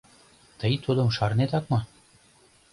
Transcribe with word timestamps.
Тый 0.59 0.73
тудым 0.85 1.07
шарнетак 1.15 1.63
мо? 1.71 1.79